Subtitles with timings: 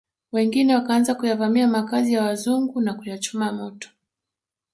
[0.31, 3.89] Wengine wakaanza kuyavamia makazi ya wazungu na kuyachoma moto